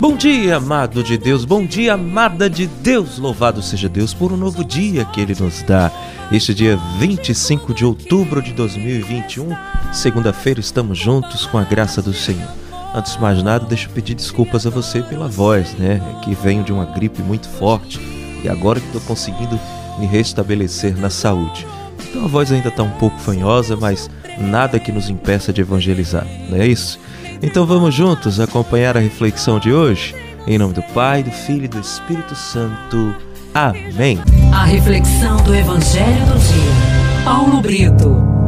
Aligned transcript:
Bom 0.00 0.16
dia, 0.16 0.56
amado 0.56 1.02
de 1.02 1.18
Deus, 1.18 1.44
bom 1.44 1.66
dia, 1.66 1.92
amada 1.92 2.48
de 2.48 2.66
Deus. 2.66 3.18
Louvado 3.18 3.60
seja 3.60 3.86
Deus 3.86 4.14
por 4.14 4.32
um 4.32 4.36
novo 4.38 4.64
dia 4.64 5.04
que 5.04 5.20
Ele 5.20 5.36
nos 5.38 5.62
dá. 5.62 5.92
Este 6.32 6.54
dia 6.54 6.78
25 6.98 7.74
de 7.74 7.84
outubro 7.84 8.40
de 8.40 8.54
2021, 8.54 9.54
segunda-feira, 9.92 10.58
estamos 10.58 10.96
juntos 10.96 11.44
com 11.44 11.58
a 11.58 11.64
graça 11.64 12.00
do 12.00 12.14
Senhor. 12.14 12.48
Antes 12.94 13.12
de 13.12 13.20
mais 13.20 13.42
nada, 13.42 13.66
deixa 13.66 13.88
eu 13.88 13.92
pedir 13.92 14.14
desculpas 14.14 14.66
a 14.66 14.70
você 14.70 15.02
pela 15.02 15.28
voz, 15.28 15.74
né? 15.74 16.00
É 16.16 16.24
que 16.24 16.34
venho 16.34 16.64
de 16.64 16.72
uma 16.72 16.86
gripe 16.86 17.20
muito 17.20 17.46
forte 17.46 18.00
e 18.42 18.48
agora 18.48 18.80
que 18.80 18.86
estou 18.86 19.02
conseguindo 19.02 19.60
me 19.98 20.06
restabelecer 20.06 20.96
na 20.96 21.10
saúde. 21.10 21.66
Então 22.08 22.24
a 22.24 22.28
voz 22.28 22.50
ainda 22.50 22.68
está 22.68 22.82
um 22.82 22.90
pouco 22.92 23.18
fanhosa, 23.18 23.76
mas 23.76 24.08
nada 24.40 24.78
que 24.78 24.92
nos 24.92 25.08
impeça 25.08 25.52
de 25.52 25.60
evangelizar, 25.60 26.26
não 26.48 26.58
é 26.58 26.66
isso? 26.66 26.98
Então 27.42 27.66
vamos 27.66 27.94
juntos 27.94 28.40
acompanhar 28.40 28.96
a 28.96 29.00
reflexão 29.00 29.58
de 29.58 29.72
hoje? 29.72 30.14
Em 30.46 30.58
nome 30.58 30.74
do 30.74 30.82
Pai, 30.82 31.22
do 31.22 31.30
Filho 31.30 31.64
e 31.64 31.68
do 31.68 31.78
Espírito 31.78 32.34
Santo. 32.34 33.14
Amém. 33.54 34.18
A 34.52 34.64
reflexão 34.64 35.36
do 35.44 35.54
Evangelho 35.54 36.26
do 36.26 36.38
Dia. 36.38 37.24
Paulo 37.24 37.60
Brito. 37.60 38.38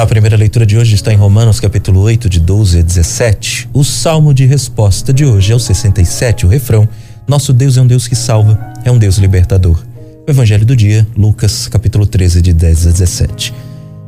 A 0.00 0.06
primeira 0.06 0.34
leitura 0.34 0.64
de 0.64 0.78
hoje 0.78 0.94
está 0.94 1.12
em 1.12 1.16
Romanos 1.16 1.60
capítulo 1.60 2.00
8, 2.00 2.30
de 2.30 2.40
12 2.40 2.78
a 2.78 2.82
17. 2.82 3.68
O 3.70 3.84
salmo 3.84 4.32
de 4.32 4.46
resposta 4.46 5.12
de 5.12 5.26
hoje 5.26 5.52
é 5.52 5.54
o 5.54 5.58
67, 5.58 6.46
o 6.46 6.48
refrão: 6.48 6.88
Nosso 7.26 7.52
Deus 7.52 7.76
é 7.76 7.80
um 7.80 7.86
Deus 7.86 8.08
que 8.08 8.16
salva, 8.16 8.58
é 8.84 8.90
um 8.90 8.98
Deus 8.98 9.16
libertador. 9.16 9.82
O 10.26 10.30
evangelho 10.30 10.64
do 10.64 10.74
dia, 10.74 11.06
Lucas 11.16 11.68
capítulo 11.68 12.06
13, 12.06 12.42
de 12.42 12.52
10 12.52 12.86
a 12.86 12.90
17. 12.90 13.54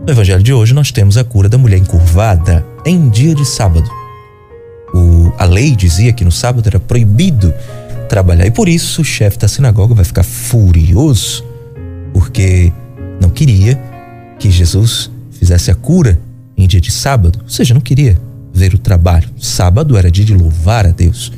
No 0.05 0.12
evangelho 0.12 0.42
de 0.42 0.53
hoje 0.53 0.75
nós 0.75 0.91
temos 0.91 1.17
a 1.17 1.25
cura 1.25 1.48
da 1.48 1.56
mulher 1.56 1.78
encurvada 1.78 2.64
em 2.84 3.09
dia 3.09 3.34
de 3.34 3.45
sábado. 3.45 3.89
O, 4.95 5.33
a 5.39 5.45
lei 5.45 5.75
dizia 5.77 6.12
que 6.12 6.25
no 6.25 6.33
sábado 6.33 6.67
era 6.67 6.81
proibido 6.81 7.53
trabalhar 8.09 8.47
e 8.47 8.50
por 8.50 8.69
isso 8.69 9.00
o 9.03 9.05
chefe 9.05 9.39
da 9.39 9.48
sinagoga 9.48 9.94
vai 9.94 10.05
ficar 10.05 10.22
furioso 10.22 11.44
porque 12.12 12.72
não 13.20 13.31
queria 13.31 13.81
que 14.39 14.50
Jesus 14.50 15.11
fizesse 15.31 15.70
a 15.70 15.75
cura 15.75 16.19
em 16.56 16.67
dia 16.67 16.81
de 16.81 16.91
sábado, 16.91 17.41
ou 17.42 17.48
seja, 17.48 17.72
não 17.72 17.81
queria 17.81 18.19
ver 18.53 18.75
o 18.75 18.78
trabalho. 18.78 19.28
Sábado 19.39 19.97
era 19.97 20.11
dia 20.11 20.25
de 20.25 20.34
louvar 20.34 20.87
a 20.87 20.91
Deus. 20.91 21.33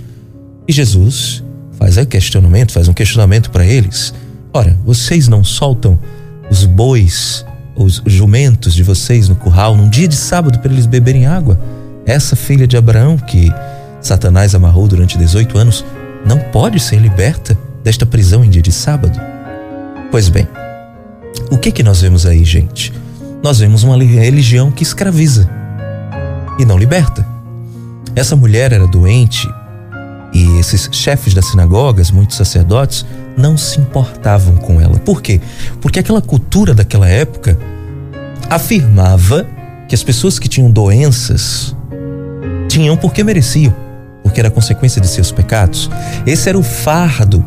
E 0.66 0.72
Jesus 0.72 1.44
faz 1.78 1.97
um 1.97 2.05
questionamento, 2.05 2.72
faz 2.72 2.89
um 2.89 2.92
questionamento 2.92 3.50
para 3.50 3.64
eles. 3.64 4.14
Ora, 4.53 4.77
vocês 4.84 5.28
não 5.28 5.42
soltam 5.42 5.98
os 6.50 6.64
bois, 6.64 7.44
os 7.77 8.03
jumentos 8.06 8.75
de 8.75 8.83
vocês 8.83 9.28
no 9.28 9.34
curral 9.34 9.77
num 9.77 9.89
dia 9.89 10.06
de 10.06 10.17
sábado 10.17 10.58
para 10.58 10.72
eles 10.72 10.86
beberem 10.86 11.27
água? 11.27 11.58
Essa 12.06 12.36
filha 12.36 12.67
de 12.67 12.77
Abraão 12.77 13.17
que 13.17 13.52
Satanás 14.00 14.55
amarrou 14.55 14.86
durante 14.86 15.19
18 15.19 15.58
anos 15.58 15.84
não 16.27 16.39
pode 16.39 16.78
ser 16.80 16.98
liberta 16.98 17.56
desta 17.83 18.06
prisão 18.06 18.45
em 18.45 18.50
dia 18.50 18.62
de 18.62 18.72
sábado? 18.72 19.19
Pois 20.11 20.28
bem, 20.28 20.47
o 21.50 21.58
que 21.58 21.72
que 21.72 21.83
nós 21.83 22.00
vemos 22.00 22.27
aí, 22.27 22.45
gente? 22.45 22.92
nós 23.45 23.58
vemos 23.58 23.83
uma 23.83 24.02
religião 24.02 24.70
que 24.70 24.83
escraviza 24.83 25.47
e 26.58 26.64
não 26.64 26.78
liberta. 26.78 27.27
Essa 28.17 28.34
mulher 28.34 28.72
era 28.72 28.86
doente 28.86 29.47
e 30.34 30.58
esses 30.58 30.88
chefes 30.90 31.32
das 31.32 31.46
sinagogas, 31.46 32.10
muitos 32.10 32.36
sacerdotes, 32.36 33.06
não 33.36 33.56
se 33.56 33.80
importavam 33.80 34.56
com 34.56 34.80
ela. 34.80 34.98
Por 34.98 35.22
quê? 35.22 35.40
Porque 35.80 36.00
aquela 36.00 36.20
cultura 36.20 36.74
daquela 36.74 37.08
época 37.08 37.56
afirmava 38.50 39.46
que 39.88 39.94
as 39.94 40.02
pessoas 40.02 40.38
que 40.38 40.48
tinham 40.48 40.70
doenças 40.70 41.77
tinham 42.68 42.96
porque 42.96 43.22
mereciam, 43.22 43.74
porque 44.22 44.40
era 44.40 44.50
consequência 44.50 45.00
de 45.00 45.06
seus 45.06 45.30
pecados. 45.30 45.89
Esse 46.27 46.48
era 46.48 46.58
o 46.58 46.62
fardo 46.62 47.45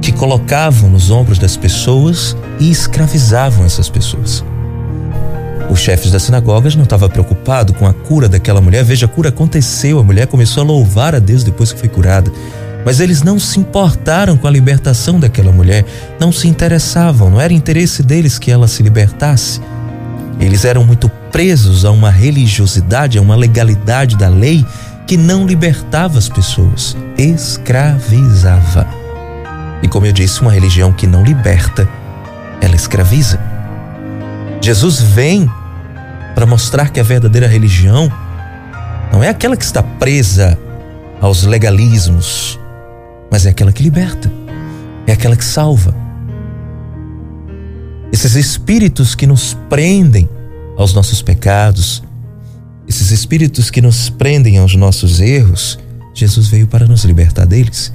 que 0.00 0.12
colocavam 0.12 0.88
nos 0.88 1.10
ombros 1.10 1.38
das 1.38 1.56
pessoas 1.56 2.34
e 2.58 2.70
escravizavam 2.70 3.66
essas 3.66 3.90
pessoas. 3.90 4.42
Os 5.78 5.84
chefes 5.84 6.10
das 6.10 6.24
sinagogas 6.24 6.74
não 6.74 6.82
estavam 6.82 7.08
preocupados 7.08 7.76
com 7.76 7.86
a 7.86 7.94
cura 7.94 8.28
daquela 8.28 8.60
mulher. 8.60 8.82
Veja, 8.82 9.06
a 9.06 9.08
cura 9.08 9.28
aconteceu, 9.28 10.00
a 10.00 10.02
mulher 10.02 10.26
começou 10.26 10.64
a 10.64 10.66
louvar 10.66 11.14
a 11.14 11.20
Deus 11.20 11.44
depois 11.44 11.72
que 11.72 11.78
foi 11.78 11.88
curada. 11.88 12.32
Mas 12.84 12.98
eles 12.98 13.22
não 13.22 13.38
se 13.38 13.60
importaram 13.60 14.36
com 14.36 14.48
a 14.48 14.50
libertação 14.50 15.20
daquela 15.20 15.52
mulher, 15.52 15.84
não 16.18 16.32
se 16.32 16.48
interessavam, 16.48 17.30
não 17.30 17.40
era 17.40 17.52
interesse 17.52 18.02
deles 18.02 18.40
que 18.40 18.50
ela 18.50 18.66
se 18.66 18.82
libertasse. 18.82 19.60
Eles 20.40 20.64
eram 20.64 20.82
muito 20.82 21.08
presos 21.30 21.84
a 21.84 21.92
uma 21.92 22.10
religiosidade, 22.10 23.16
a 23.16 23.22
uma 23.22 23.36
legalidade 23.36 24.16
da 24.16 24.28
lei 24.28 24.66
que 25.06 25.16
não 25.16 25.46
libertava 25.46 26.18
as 26.18 26.28
pessoas, 26.28 26.96
escravizava. 27.16 28.84
E 29.80 29.86
como 29.86 30.06
eu 30.06 30.12
disse, 30.12 30.40
uma 30.40 30.50
religião 30.50 30.92
que 30.92 31.06
não 31.06 31.22
liberta, 31.22 31.88
ela 32.60 32.74
escraviza. 32.74 33.38
Jesus 34.60 35.00
vem 35.00 35.48
para 36.38 36.46
mostrar 36.46 36.90
que 36.90 37.00
a 37.00 37.02
verdadeira 37.02 37.48
religião 37.48 38.08
não 39.12 39.24
é 39.24 39.28
aquela 39.28 39.56
que 39.56 39.64
está 39.64 39.82
presa 39.82 40.56
aos 41.20 41.42
legalismos, 41.42 42.56
mas 43.28 43.44
é 43.44 43.50
aquela 43.50 43.72
que 43.72 43.82
liberta, 43.82 44.30
é 45.04 45.10
aquela 45.10 45.34
que 45.34 45.44
salva. 45.44 45.92
Esses 48.12 48.36
espíritos 48.36 49.16
que 49.16 49.26
nos 49.26 49.56
prendem 49.68 50.28
aos 50.76 50.94
nossos 50.94 51.20
pecados, 51.22 52.04
esses 52.86 53.10
espíritos 53.10 53.68
que 53.68 53.82
nos 53.82 54.08
prendem 54.08 54.58
aos 54.58 54.76
nossos 54.76 55.18
erros, 55.18 55.76
Jesus 56.14 56.46
veio 56.46 56.68
para 56.68 56.86
nos 56.86 57.04
libertar 57.04 57.46
deles. 57.46 57.92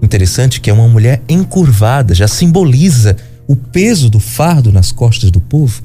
Interessante 0.00 0.60
que 0.60 0.70
é 0.70 0.72
uma 0.72 0.86
mulher 0.86 1.20
encurvada, 1.28 2.14
já 2.14 2.28
simboliza 2.28 3.16
o 3.48 3.56
peso 3.56 4.08
do 4.08 4.20
fardo 4.20 4.70
nas 4.70 4.92
costas 4.92 5.32
do 5.32 5.40
povo, 5.40 5.82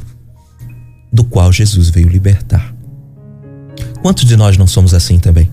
do 1.12 1.24
qual 1.24 1.52
Jesus 1.52 1.90
veio 1.90 2.08
libertar. 2.08 2.74
Quantos 4.02 4.26
de 4.26 4.38
nós 4.38 4.58
não 4.58 4.68
somos 4.68 4.94
assim 4.94 5.20
também? 5.20 5.50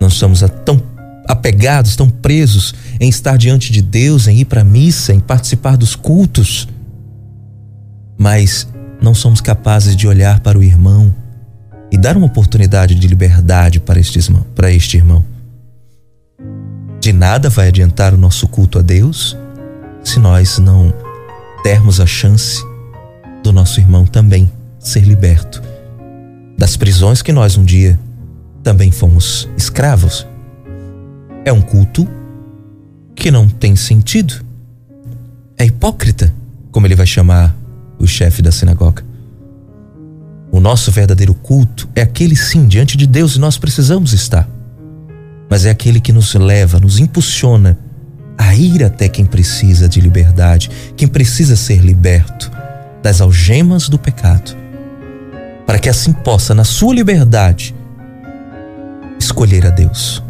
Não 0.00 0.08
somos 0.08 0.42
tão 0.64 0.80
apegados, 1.26 1.96
tão 1.96 2.08
presos 2.08 2.74
em 2.98 3.08
estar 3.08 3.36
diante 3.36 3.70
de 3.70 3.82
Deus, 3.82 4.26
em 4.26 4.38
ir 4.38 4.44
para 4.46 4.62
a 4.62 4.64
missa, 4.64 5.12
em 5.12 5.20
participar 5.20 5.76
dos 5.76 5.94
cultos, 5.94 6.66
mas 8.16 8.66
não 9.00 9.14
somos 9.14 9.40
capazes 9.40 9.94
de 9.94 10.06
olhar 10.06 10.40
para 10.40 10.58
o 10.58 10.62
irmão 10.62 11.14
e 11.90 11.98
dar 11.98 12.16
uma 12.16 12.26
oportunidade 12.26 12.94
de 12.94 13.06
liberdade 13.06 13.80
para 13.80 14.00
este 14.00 14.18
irmão. 14.18 14.46
Para 14.54 14.72
este 14.72 14.96
irmão. 14.96 15.24
De 17.00 17.12
nada 17.12 17.48
vai 17.48 17.68
adiantar 17.68 18.12
o 18.14 18.18
nosso 18.18 18.48
culto 18.48 18.78
a 18.78 18.82
Deus 18.82 19.36
se 20.02 20.18
nós 20.18 20.58
não 20.58 20.92
dermos 21.62 22.00
a 22.00 22.06
chance 22.06 22.62
do 23.42 23.52
nosso 23.52 23.78
irmão 23.78 24.06
também 24.06 24.50
ser 24.78 25.00
liberto 25.00 25.62
das 26.56 26.76
prisões 26.76 27.22
que 27.22 27.32
nós 27.32 27.56
um 27.56 27.64
dia 27.64 27.98
também 28.62 28.90
fomos 28.90 29.48
escravos. 29.56 30.26
É 31.44 31.52
um 31.52 31.60
culto 31.60 32.06
que 33.14 33.30
não 33.30 33.48
tem 33.48 33.76
sentido. 33.76 34.44
É 35.56 35.64
hipócrita, 35.64 36.34
como 36.70 36.86
ele 36.86 36.96
vai 36.96 37.06
chamar 37.06 37.56
o 37.98 38.06
chefe 38.06 38.42
da 38.42 38.50
sinagoga. 38.52 39.04
O 40.50 40.60
nosso 40.60 40.90
verdadeiro 40.90 41.34
culto 41.34 41.88
é 41.94 42.02
aquele 42.02 42.34
sim 42.34 42.66
diante 42.66 42.96
de 42.96 43.06
Deus 43.06 43.36
e 43.36 43.38
nós 43.38 43.56
precisamos 43.56 44.12
estar. 44.12 44.48
Mas 45.48 45.64
é 45.64 45.70
aquele 45.70 46.00
que 46.00 46.12
nos 46.12 46.34
leva, 46.34 46.80
nos 46.80 46.98
impulsiona 46.98 47.78
a 48.36 48.54
ir 48.54 48.84
até 48.84 49.08
quem 49.08 49.24
precisa 49.24 49.88
de 49.88 50.00
liberdade, 50.00 50.70
quem 50.96 51.08
precisa 51.08 51.56
ser 51.56 51.80
liberto 51.84 52.50
das 53.02 53.20
algemas 53.20 53.88
do 53.88 53.98
pecado, 53.98 54.56
para 55.68 55.78
que 55.78 55.90
assim 55.90 56.14
possa, 56.14 56.54
na 56.54 56.64
sua 56.64 56.94
liberdade, 56.94 57.74
escolher 59.20 59.66
a 59.66 59.70
Deus. 59.70 60.22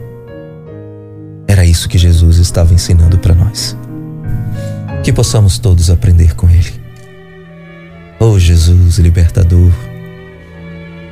Era 1.46 1.64
isso 1.64 1.88
que 1.88 1.96
Jesus 1.96 2.38
estava 2.38 2.74
ensinando 2.74 3.18
para 3.18 3.36
nós. 3.36 3.76
Que 5.04 5.12
possamos 5.12 5.56
todos 5.56 5.90
aprender 5.90 6.34
com 6.34 6.50
Ele. 6.50 6.72
Oh 8.18 8.36
Jesus 8.36 8.98
libertador, 8.98 9.70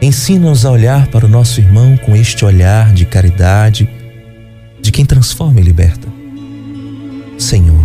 ensina-nos 0.03 0.67
a 0.67 0.73
olhar 0.73 1.07
para 1.07 1.25
o 1.25 1.29
nosso 1.29 1.61
irmão 1.61 1.97
com 1.97 2.17
este 2.17 2.45
olhar 2.45 2.93
de 2.93 3.07
caridade, 3.07 3.89
de 4.83 4.91
quem 4.91 5.07
transforma 5.07 5.61
e 5.61 5.63
liberta. 5.63 6.09
Senhor. 7.39 7.85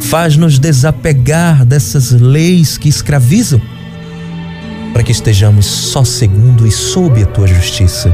Faz-nos 0.00 0.60
desapegar 0.60 1.64
dessas 1.64 2.12
leis 2.12 2.78
que 2.78 2.88
escravizam, 2.88 3.60
para 4.92 5.02
que 5.02 5.12
estejamos 5.12 5.66
só 5.66 6.04
segundo 6.04 6.66
e 6.66 6.70
sob 6.70 7.22
a 7.22 7.26
tua 7.26 7.46
justiça, 7.46 8.10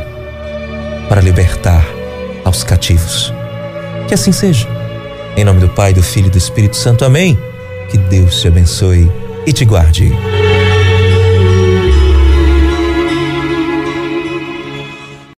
para 1.08 1.20
libertar 1.20 1.87
aos 2.44 2.62
cativos. 2.62 3.32
Que 4.08 4.14
assim 4.14 4.32
seja. 4.32 4.69
Em 5.37 5.44
nome 5.44 5.61
do 5.61 5.69
Pai, 5.69 5.93
do 5.93 6.02
Filho 6.02 6.28
e 6.28 6.31
do 6.31 6.38
Espírito 6.38 6.76
Santo. 6.76 7.05
Amém. 7.05 7.38
Que 7.90 7.99
Deus 7.99 8.40
te 8.40 8.49
abençoe 8.49 9.11
e 9.46 9.52
te 9.52 9.64
guarde. 9.64 10.12